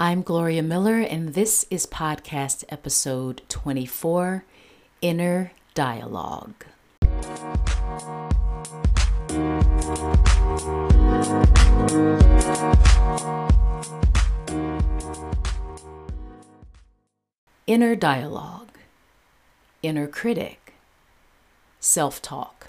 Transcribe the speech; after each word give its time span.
I'm 0.00 0.22
Gloria 0.22 0.62
Miller, 0.62 1.00
and 1.00 1.34
this 1.34 1.66
is 1.70 1.84
podcast 1.84 2.62
episode 2.68 3.42
24 3.48 4.44
Inner 5.00 5.50
Dialogue. 5.74 6.64
Inner 17.66 17.96
dialogue, 17.96 18.68
inner 19.82 20.06
critic, 20.06 20.74
self 21.80 22.22
talk. 22.22 22.68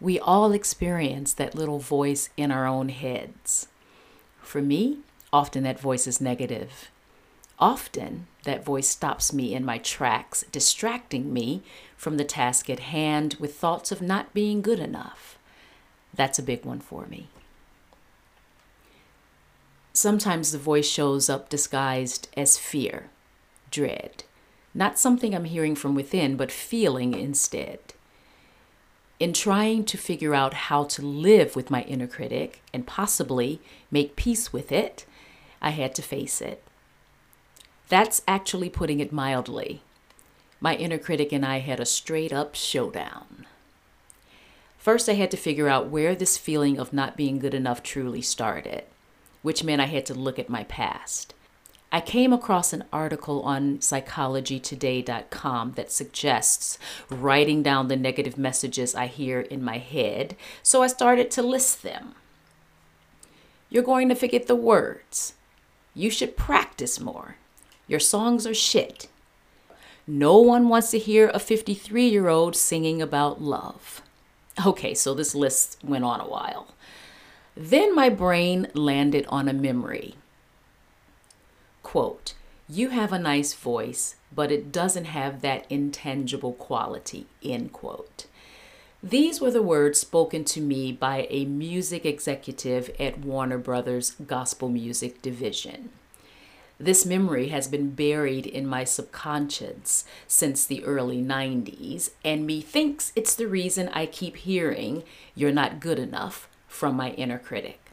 We 0.00 0.20
all 0.20 0.52
experience 0.52 1.32
that 1.32 1.56
little 1.56 1.80
voice 1.80 2.28
in 2.36 2.52
our 2.52 2.64
own 2.64 2.90
heads. 2.90 3.66
For 4.40 4.62
me, 4.62 4.98
Often 5.34 5.64
that 5.64 5.80
voice 5.80 6.06
is 6.06 6.20
negative. 6.20 6.92
Often 7.58 8.28
that 8.44 8.64
voice 8.64 8.86
stops 8.86 9.32
me 9.32 9.52
in 9.52 9.64
my 9.64 9.78
tracks, 9.78 10.44
distracting 10.52 11.32
me 11.32 11.64
from 11.96 12.18
the 12.18 12.24
task 12.24 12.70
at 12.70 12.78
hand 12.78 13.34
with 13.40 13.56
thoughts 13.56 13.90
of 13.90 14.00
not 14.00 14.32
being 14.32 14.62
good 14.62 14.78
enough. 14.78 15.36
That's 16.14 16.38
a 16.38 16.42
big 16.42 16.64
one 16.64 16.78
for 16.78 17.06
me. 17.06 17.30
Sometimes 19.92 20.52
the 20.52 20.58
voice 20.58 20.88
shows 20.88 21.28
up 21.28 21.48
disguised 21.48 22.28
as 22.36 22.56
fear, 22.56 23.10
dread, 23.72 24.22
not 24.72 25.00
something 25.00 25.34
I'm 25.34 25.46
hearing 25.46 25.74
from 25.74 25.96
within, 25.96 26.36
but 26.36 26.52
feeling 26.52 27.12
instead. 27.12 27.80
In 29.18 29.32
trying 29.32 29.84
to 29.86 29.98
figure 29.98 30.32
out 30.32 30.54
how 30.54 30.84
to 30.84 31.02
live 31.02 31.56
with 31.56 31.72
my 31.72 31.82
inner 31.82 32.06
critic 32.06 32.62
and 32.72 32.86
possibly 32.86 33.60
make 33.90 34.14
peace 34.14 34.52
with 34.52 34.70
it, 34.70 35.06
I 35.64 35.70
had 35.70 35.94
to 35.94 36.02
face 36.02 36.42
it. 36.42 36.62
That's 37.88 38.20
actually 38.28 38.68
putting 38.68 39.00
it 39.00 39.12
mildly. 39.12 39.80
My 40.60 40.76
inner 40.76 40.98
critic 40.98 41.32
and 41.32 41.44
I 41.44 41.60
had 41.60 41.80
a 41.80 41.86
straight 41.86 42.34
up 42.34 42.54
showdown. 42.54 43.46
First, 44.76 45.08
I 45.08 45.14
had 45.14 45.30
to 45.30 45.38
figure 45.38 45.68
out 45.68 45.88
where 45.88 46.14
this 46.14 46.36
feeling 46.36 46.78
of 46.78 46.92
not 46.92 47.16
being 47.16 47.38
good 47.38 47.54
enough 47.54 47.82
truly 47.82 48.20
started, 48.20 48.84
which 49.40 49.64
meant 49.64 49.80
I 49.80 49.86
had 49.86 50.04
to 50.06 50.12
look 50.12 50.38
at 50.38 50.50
my 50.50 50.64
past. 50.64 51.32
I 51.90 52.02
came 52.02 52.34
across 52.34 52.74
an 52.74 52.84
article 52.92 53.40
on 53.40 53.78
psychologytoday.com 53.78 55.72
that 55.76 55.90
suggests 55.90 56.78
writing 57.08 57.62
down 57.62 57.88
the 57.88 57.96
negative 57.96 58.36
messages 58.36 58.94
I 58.94 59.06
hear 59.06 59.40
in 59.40 59.64
my 59.64 59.78
head, 59.78 60.36
so 60.62 60.82
I 60.82 60.88
started 60.88 61.30
to 61.30 61.42
list 61.42 61.82
them. 61.82 62.16
You're 63.70 63.82
going 63.82 64.10
to 64.10 64.14
forget 64.14 64.46
the 64.46 64.54
words. 64.56 65.32
You 65.94 66.10
should 66.10 66.36
practice 66.36 66.98
more. 67.00 67.36
Your 67.86 68.00
songs 68.00 68.46
are 68.46 68.54
shit. 68.54 69.08
No 70.06 70.38
one 70.38 70.68
wants 70.68 70.90
to 70.90 70.98
hear 70.98 71.28
a 71.28 71.38
53 71.38 72.08
year 72.08 72.28
old 72.28 72.56
singing 72.56 73.00
about 73.00 73.40
love. 73.40 74.02
Okay, 74.64 74.94
so 74.94 75.14
this 75.14 75.34
list 75.34 75.78
went 75.82 76.04
on 76.04 76.20
a 76.20 76.28
while. 76.28 76.68
Then 77.56 77.94
my 77.94 78.08
brain 78.08 78.68
landed 78.74 79.26
on 79.28 79.48
a 79.48 79.52
memory. 79.52 80.14
Quote, 81.82 82.34
you 82.68 82.90
have 82.90 83.12
a 83.12 83.18
nice 83.18 83.54
voice, 83.54 84.16
but 84.34 84.50
it 84.50 84.72
doesn't 84.72 85.04
have 85.04 85.42
that 85.42 85.66
intangible 85.70 86.52
quality, 86.52 87.26
end 87.42 87.72
quote. 87.72 88.26
These 89.04 89.38
were 89.38 89.50
the 89.50 89.60
words 89.60 90.00
spoken 90.00 90.46
to 90.46 90.62
me 90.62 90.90
by 90.90 91.26
a 91.28 91.44
music 91.44 92.06
executive 92.06 92.90
at 92.98 93.18
Warner 93.18 93.58
Brothers 93.58 94.12
Gospel 94.12 94.70
Music 94.70 95.20
Division. 95.20 95.90
This 96.80 97.04
memory 97.04 97.48
has 97.48 97.68
been 97.68 97.90
buried 97.90 98.46
in 98.46 98.66
my 98.66 98.84
subconscious 98.84 100.06
since 100.26 100.64
the 100.64 100.82
early 100.84 101.20
90s, 101.20 102.12
and 102.24 102.46
methinks 102.46 103.12
it's 103.14 103.34
the 103.34 103.46
reason 103.46 103.90
I 103.92 104.06
keep 104.06 104.36
hearing, 104.36 105.02
You're 105.34 105.52
not 105.52 105.80
good 105.80 105.98
enough, 105.98 106.48
from 106.66 106.96
my 106.96 107.10
inner 107.10 107.38
critic. 107.38 107.90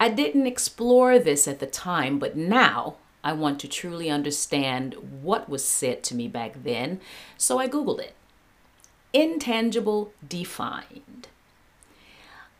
I 0.00 0.08
didn't 0.08 0.48
explore 0.48 1.20
this 1.20 1.46
at 1.46 1.60
the 1.60 1.68
time, 1.68 2.18
but 2.18 2.36
now 2.36 2.96
I 3.22 3.32
want 3.32 3.60
to 3.60 3.68
truly 3.68 4.10
understand 4.10 4.94
what 5.22 5.48
was 5.48 5.64
said 5.64 6.02
to 6.02 6.16
me 6.16 6.26
back 6.26 6.64
then, 6.64 7.00
so 7.38 7.60
I 7.60 7.68
Googled 7.68 8.00
it 8.00 8.14
intangible 9.14 10.12
defined, 10.26 11.28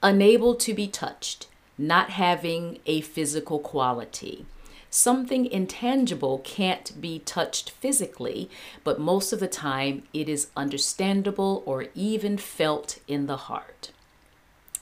unable 0.03 0.54
to 0.54 0.72
be 0.72 0.87
touched, 0.87 1.48
not 1.76 2.10
having 2.10 2.78
a 2.87 3.00
physical 3.00 3.59
quality. 3.59 4.47
Something 4.88 5.47
intangible 5.47 6.38
can't 6.44 7.00
be 7.00 7.19
touched 7.19 7.70
physically, 7.70 8.48
but 8.84 9.00
most 9.00 9.32
of 9.32 9.41
the 9.41 9.48
time 9.48 10.04
it 10.14 10.28
is 10.28 10.50
understandable 10.56 11.64
or 11.66 11.87
even 11.97 12.38
felt 12.38 13.00
in 13.09 13.26
the 13.26 13.37
heart. 13.37 13.91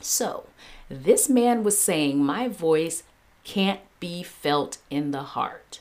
So, 0.00 0.44
this 0.90 1.30
man 1.30 1.64
was 1.64 1.78
saying, 1.78 2.22
My 2.22 2.48
voice 2.48 3.04
can't 3.44 3.80
be 3.98 4.22
felt 4.22 4.76
in 4.90 5.12
the 5.12 5.22
heart. 5.22 5.80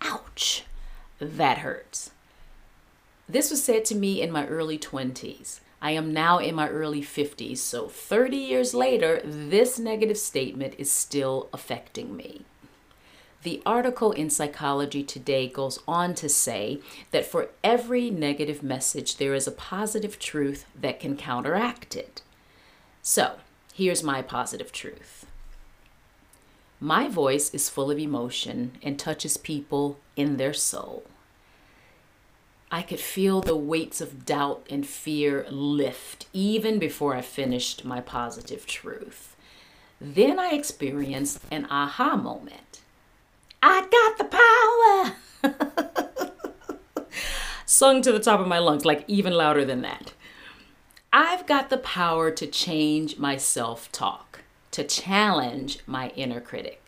Ouch, 0.00 0.64
that 1.20 1.58
hurts. 1.58 2.12
This 3.28 3.50
was 3.50 3.62
said 3.62 3.84
to 3.86 3.94
me 3.94 4.22
in 4.22 4.32
my 4.32 4.46
early 4.46 4.78
20s. 4.78 5.60
I 5.82 5.90
am 5.90 6.14
now 6.14 6.38
in 6.38 6.54
my 6.54 6.68
early 6.68 7.02
50s, 7.02 7.58
so 7.58 7.86
30 7.86 8.36
years 8.36 8.72
later, 8.72 9.20
this 9.22 9.78
negative 9.78 10.16
statement 10.16 10.74
is 10.78 10.90
still 10.90 11.48
affecting 11.52 12.16
me. 12.16 12.46
The 13.42 13.62
article 13.66 14.12
in 14.12 14.30
Psychology 14.30 15.04
Today 15.04 15.46
goes 15.46 15.78
on 15.86 16.14
to 16.16 16.28
say 16.28 16.80
that 17.12 17.26
for 17.26 17.50
every 17.62 18.10
negative 18.10 18.62
message, 18.62 19.18
there 19.18 19.34
is 19.34 19.46
a 19.46 19.52
positive 19.52 20.18
truth 20.18 20.64
that 20.74 20.98
can 20.98 21.16
counteract 21.16 21.94
it. 21.94 22.22
So, 23.02 23.36
here's 23.74 24.02
my 24.02 24.22
positive 24.22 24.72
truth 24.72 25.26
my 26.80 27.08
voice 27.08 27.52
is 27.52 27.68
full 27.68 27.90
of 27.90 27.98
emotion 27.98 28.78
and 28.82 28.98
touches 28.98 29.36
people 29.36 29.98
in 30.16 30.36
their 30.36 30.54
soul. 30.54 31.04
I 32.70 32.82
could 32.82 33.00
feel 33.00 33.40
the 33.40 33.56
weights 33.56 34.00
of 34.00 34.26
doubt 34.26 34.66
and 34.68 34.86
fear 34.86 35.46
lift 35.50 36.26
even 36.32 36.78
before 36.78 37.14
I 37.14 37.22
finished 37.22 37.84
my 37.84 38.00
positive 38.00 38.66
truth. 38.66 39.34
Then 40.00 40.38
I 40.38 40.50
experienced 40.50 41.40
an 41.50 41.66
aha 41.70 42.16
moment. 42.16 42.80
I 43.62 43.86
got 43.90 44.18
the 44.18 45.14
power! 45.44 45.58
Sung 47.66 48.02
to 48.02 48.12
the 48.12 48.20
top 48.20 48.40
of 48.40 48.46
my 48.46 48.58
lungs, 48.58 48.84
like 48.84 49.04
even 49.08 49.32
louder 49.32 49.64
than 49.64 49.82
that. 49.82 50.12
I've 51.12 51.46
got 51.46 51.70
the 51.70 51.78
power 51.78 52.30
to 52.30 52.46
change 52.46 53.18
my 53.18 53.38
self 53.38 53.90
talk, 53.92 54.40
to 54.72 54.84
challenge 54.84 55.80
my 55.86 56.10
inner 56.10 56.40
critic. 56.40 56.82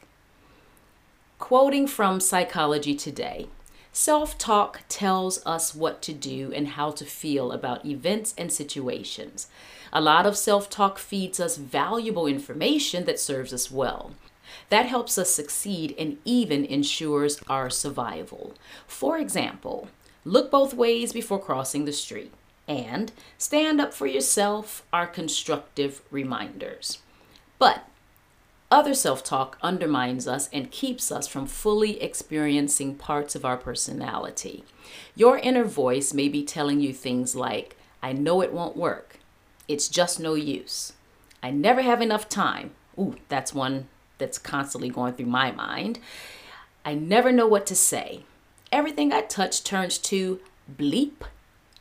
Quoting 1.38 1.86
from 1.86 2.20
Psychology 2.20 2.94
Today, 2.94 3.48
Self 3.92 4.38
talk 4.38 4.82
tells 4.88 5.44
us 5.44 5.74
what 5.74 6.00
to 6.02 6.12
do 6.12 6.52
and 6.54 6.68
how 6.68 6.92
to 6.92 7.04
feel 7.04 7.50
about 7.50 7.84
events 7.84 8.34
and 8.38 8.52
situations. 8.52 9.48
A 9.92 10.00
lot 10.00 10.26
of 10.26 10.36
self 10.36 10.70
talk 10.70 10.98
feeds 10.98 11.40
us 11.40 11.56
valuable 11.56 12.26
information 12.26 13.04
that 13.06 13.18
serves 13.18 13.52
us 13.52 13.70
well. 13.70 14.12
That 14.68 14.86
helps 14.86 15.18
us 15.18 15.30
succeed 15.30 15.94
and 15.98 16.18
even 16.24 16.64
ensures 16.64 17.40
our 17.48 17.68
survival. 17.68 18.54
For 18.86 19.18
example, 19.18 19.88
look 20.24 20.50
both 20.50 20.74
ways 20.74 21.12
before 21.12 21.40
crossing 21.42 21.84
the 21.84 21.92
street 21.92 22.32
and 22.68 23.10
stand 23.38 23.80
up 23.80 23.92
for 23.92 24.06
yourself 24.06 24.84
are 24.92 25.06
constructive 25.06 26.02
reminders. 26.12 26.98
But 27.58 27.84
other 28.70 28.94
self 28.94 29.24
talk 29.24 29.58
undermines 29.62 30.28
us 30.28 30.48
and 30.52 30.70
keeps 30.70 31.10
us 31.10 31.26
from 31.26 31.46
fully 31.46 32.00
experiencing 32.00 32.94
parts 32.94 33.34
of 33.34 33.44
our 33.44 33.56
personality. 33.56 34.64
Your 35.16 35.38
inner 35.38 35.64
voice 35.64 36.14
may 36.14 36.28
be 36.28 36.44
telling 36.44 36.80
you 36.80 36.92
things 36.92 37.34
like, 37.34 37.76
I 38.02 38.12
know 38.12 38.40
it 38.40 38.52
won't 38.52 38.76
work. 38.76 39.18
It's 39.66 39.88
just 39.88 40.20
no 40.20 40.34
use. 40.34 40.92
I 41.42 41.50
never 41.50 41.82
have 41.82 42.00
enough 42.00 42.28
time. 42.28 42.72
Ooh, 42.98 43.16
that's 43.28 43.54
one 43.54 43.88
that's 44.18 44.38
constantly 44.38 44.88
going 44.88 45.14
through 45.14 45.26
my 45.26 45.50
mind. 45.50 45.98
I 46.84 46.94
never 46.94 47.32
know 47.32 47.46
what 47.46 47.66
to 47.66 47.74
say. 47.74 48.24
Everything 48.70 49.12
I 49.12 49.22
touch 49.22 49.64
turns 49.64 49.98
to 49.98 50.40
bleep. 50.76 51.22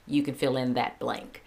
You 0.08 0.24
can 0.24 0.34
fill 0.34 0.58
in 0.58 0.74
that 0.74 0.98
blank. 0.98 1.44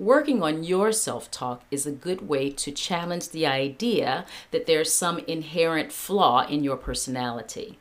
Working 0.00 0.42
on 0.42 0.64
your 0.64 0.92
self 0.92 1.30
talk 1.30 1.62
is 1.70 1.84
a 1.84 1.92
good 1.92 2.26
way 2.26 2.48
to 2.52 2.72
challenge 2.72 3.28
the 3.28 3.46
idea 3.46 4.24
that 4.50 4.64
there's 4.64 4.90
some 4.90 5.18
inherent 5.18 5.92
flaw 5.92 6.46
in 6.46 6.64
your 6.64 6.78
personality. 6.78 7.78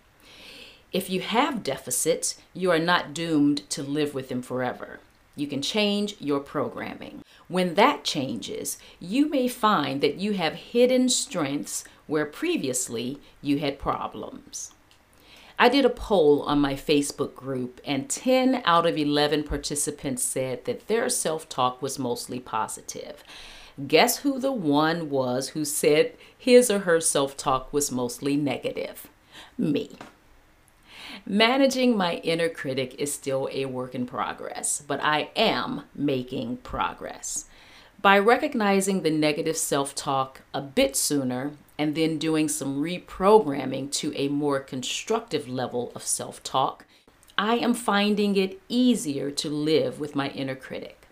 If 0.92 1.10
you 1.10 1.21
have 1.21 1.63
deficits, 1.63 2.36
you 2.54 2.71
are 2.71 2.77
not 2.77 3.13
doomed 3.13 3.69
to 3.69 3.81
live 3.81 4.13
with 4.13 4.27
them 4.27 4.42
forever. 4.42 5.00
You 5.38 5.48
can 5.48 5.62
change 5.62 6.18
your 6.19 6.42
programming. 6.42 7.24
When 7.48 7.75
that 7.75 8.04
changes, 8.04 8.77
you 9.00 9.30
may 9.30 9.48
find 9.48 10.01
that 10.01 10.16
you 10.16 10.33
have 10.33 10.74
hidden 10.74 11.07
strengths 11.07 11.86
where 12.06 12.25
previously 12.25 13.21
you 13.42 13.60
had 13.60 13.80
problems. 13.80 14.74
I 15.61 15.67
did 15.67 15.83
a 15.83 15.89
poll 15.89 16.41
on 16.44 16.61
my 16.61 16.73
Facebook 16.75 17.35
group, 17.35 17.81
and 17.83 18.09
10 18.09 18.61
out 18.63 18.85
of 18.85 18.97
11 18.97 19.44
participants 19.44 20.23
said 20.23 20.63
that 20.63 20.88
their 20.88 21.09
self 21.09 21.50
talk 21.50 21.81
was 21.81 22.00
mostly 22.00 22.39
positive. 22.39 23.25
Guess 23.85 24.19
who 24.19 24.39
the 24.39 24.53
one 24.53 25.09
was 25.09 25.50
who 25.50 25.65
said 25.65 26.13
his 26.38 26.71
or 26.71 26.79
her 26.79 27.01
self 27.01 27.35
talk 27.35 27.73
was 27.73 27.91
mostly 27.91 28.38
negative? 28.38 29.07
Me. 29.57 29.97
Managing 31.25 31.97
my 31.97 32.15
inner 32.15 32.47
critic 32.47 32.95
is 32.97 33.13
still 33.13 33.50
a 33.51 33.65
work 33.65 33.94
in 33.94 34.06
progress, 34.06 34.81
but 34.88 35.01
I 35.03 35.29
am 35.35 35.83
making 35.94 36.57
progress. 36.57 37.45
By 38.01 38.17
recognizing 38.17 39.01
the 39.01 39.11
negative 39.11 39.57
self 39.57 39.94
talk 39.94 40.39
a 40.53 40.61
bit 40.61 40.95
sooner 40.95 41.51
and 41.80 41.96
then 41.96 42.18
doing 42.18 42.50
some 42.50 42.84
reprogramming 42.84 43.90
to 43.90 44.14
a 44.16 44.28
more 44.28 44.60
constructive 44.60 45.48
level 45.48 45.94
of 45.96 46.04
self 46.04 46.44
talk, 46.44 46.86
I 47.38 47.56
am 47.56 47.74
finding 47.74 48.36
it 48.36 48.62
easier 48.68 49.31
to 49.31 49.50
live 49.50 49.98
with 49.98 50.14
my 50.14 50.28
inner 50.31 50.56
critic. 50.56 51.08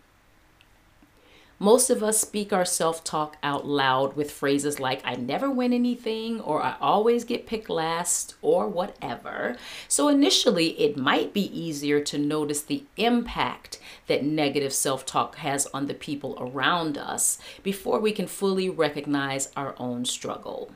Most 1.59 1.89
of 1.89 2.04
us 2.04 2.19
speak 2.19 2.54
our 2.54 2.65
self 2.65 3.04
talk 3.04 3.38
out 3.42 3.65
loud 3.65 4.15
with 4.15 4.30
phrases 4.30 4.80
like, 4.80 5.01
I 5.04 5.15
never 5.15 5.50
win 5.50 5.74
anything, 5.74 6.39
or 6.39 6.62
I 6.62 6.75
always 6.80 7.24
get 7.24 7.48
picked 7.48 7.68
last, 7.68 8.36
or 8.44 8.68
whatever. 8.68 9.57
So 9.88 10.07
initially, 10.07 10.80
it 10.80 10.98
might 10.98 11.33
be 11.33 11.59
easier 11.59 12.00
to 12.01 12.18
notice 12.19 12.62
the 12.62 12.83
impact 12.95 13.80
that 14.06 14.24
negative 14.24 14.71
self 14.71 15.04
talk 15.04 15.38
has 15.38 15.65
on 15.74 15.88
the 15.88 15.95
people 15.95 16.38
around 16.39 16.95
us 16.95 17.39
before 17.63 18.00
we 18.00 18.12
can 18.12 18.27
fully 18.27 18.69
recognize 18.69 19.51
our 19.57 19.74
own 19.80 20.06
struggle. 20.06 20.71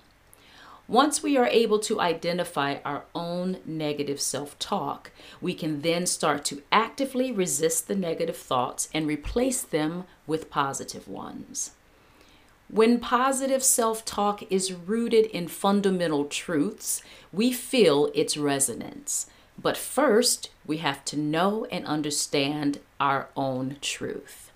Once 0.92 1.24
we 1.24 1.38
are 1.38 1.48
able 1.48 1.80
to 1.80 2.02
identify 2.02 2.76
our 2.84 3.06
own 3.16 3.58
negative 3.66 4.20
self 4.20 4.60
talk, 4.60 5.10
we 5.40 5.54
can 5.54 5.80
then 5.84 6.06
start 6.06 6.44
to 6.44 6.62
actively 6.70 7.32
resist 7.32 7.88
the 7.88 7.96
negative 7.96 8.36
thoughts 8.36 8.90
and 8.94 9.08
replace 9.08 9.62
them 9.62 10.04
with 10.28 10.50
positive 10.50 11.08
ones. 11.08 11.72
When 12.68 13.00
positive 13.00 13.64
self 13.64 14.04
talk 14.04 14.44
is 14.52 14.74
rooted 14.74 15.28
in 15.28 15.48
fundamental 15.48 16.26
truths, 16.26 17.02
we 17.32 17.54
feel 17.54 18.12
its 18.14 18.36
resonance. 18.36 19.28
But 19.58 19.78
first, 19.78 20.50
we 20.66 20.80
have 20.80 21.06
to 21.06 21.18
know 21.18 21.66
and 21.72 21.86
understand 21.86 22.82
our 23.00 23.30
own 23.38 23.78
truth. 23.80 24.52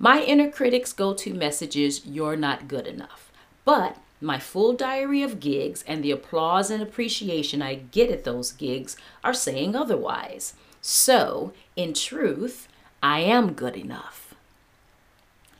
My 0.00 0.20
inner 0.20 0.50
critic's 0.50 0.92
go 0.92 1.14
to 1.14 1.32
message 1.32 1.76
is, 1.76 2.04
You're 2.04 2.34
not 2.34 2.66
good 2.66 2.88
enough. 2.88 3.30
But 3.64 3.98
my 4.20 4.38
full 4.38 4.72
diary 4.72 5.22
of 5.22 5.40
gigs 5.40 5.84
and 5.86 6.02
the 6.02 6.10
applause 6.10 6.70
and 6.70 6.82
appreciation 6.82 7.60
I 7.60 7.74
get 7.74 8.10
at 8.10 8.24
those 8.24 8.52
gigs 8.52 8.96
are 9.22 9.34
saying 9.34 9.76
otherwise. 9.76 10.54
So, 10.80 11.52
in 11.74 11.92
truth, 11.92 12.68
I 13.02 13.20
am 13.20 13.52
good 13.52 13.76
enough. 13.76 14.34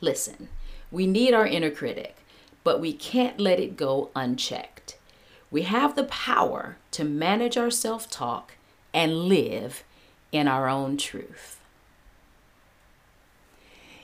Listen, 0.01 0.49
we 0.91 1.05
need 1.05 1.33
our 1.33 1.45
inner 1.45 1.71
critic, 1.71 2.15
but 2.63 2.79
we 2.79 2.93
can't 2.93 3.39
let 3.39 3.59
it 3.59 3.77
go 3.77 4.09
unchecked. 4.15 4.97
We 5.51 5.63
have 5.63 5.95
the 5.95 6.05
power 6.05 6.77
to 6.91 7.03
manage 7.03 7.57
our 7.57 7.69
self 7.69 8.09
talk 8.09 8.53
and 8.93 9.25
live 9.25 9.83
in 10.31 10.47
our 10.47 10.67
own 10.67 10.97
truth. 10.97 11.56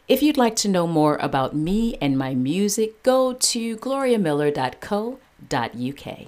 If 0.05 0.21
you'd 0.21 0.35
like 0.35 0.57
to 0.57 0.67
know 0.67 0.85
more 0.85 1.15
about 1.21 1.55
me 1.55 1.95
and 2.01 2.17
my 2.17 2.35
music, 2.35 3.03
go 3.03 3.31
to 3.31 3.77
gloriamiller.co.uk. 3.77 6.27